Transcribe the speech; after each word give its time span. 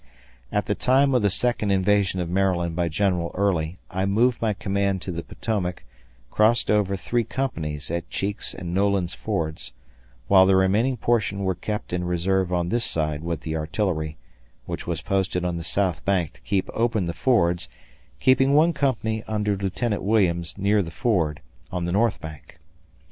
At 0.51 0.65
the 0.65 0.73
time 0.73 1.13
of 1.13 1.21
the 1.21 1.29
second 1.29 1.69
invasion 1.69 2.19
of 2.19 2.27
Maryland 2.27 2.75
by 2.75 2.89
General 2.89 3.29
Early, 3.35 3.77
I 3.91 4.07
moved 4.07 4.41
my 4.41 4.51
command 4.51 4.99
to 5.03 5.11
the 5.11 5.21
Potomac, 5.21 5.83
crossed 6.31 6.71
over 6.71 6.95
3 6.95 7.23
companies 7.23 7.91
at 7.91 8.09
Cheek's 8.09 8.55
and 8.55 8.73
Noland's 8.73 9.13
Fords, 9.13 9.73
while 10.27 10.47
the 10.47 10.55
remaining 10.55 10.97
portion 10.97 11.45
was 11.45 11.57
kept 11.61 11.93
in 11.93 12.03
reserve 12.03 12.51
on 12.51 12.69
this 12.69 12.83
side 12.83 13.21
with 13.23 13.41
the 13.41 13.55
artillery, 13.55 14.17
which 14.65 14.87
was 14.87 15.01
posted 15.01 15.45
on 15.45 15.57
the 15.57 15.63
south 15.63 16.03
bank 16.03 16.33
to 16.33 16.41
keep 16.41 16.67
open 16.73 17.05
the 17.05 17.13
fords, 17.13 17.69
keeping 18.19 18.55
one 18.55 18.73
company, 18.73 19.23
under 19.27 19.55
Lieutenant 19.55 20.01
Williams, 20.01 20.57
near 20.57 20.81
the 20.81 20.89
ford, 20.89 21.41
on 21.71 21.85
the 21.85 21.91
north 21.91 22.19
bank. 22.19 22.57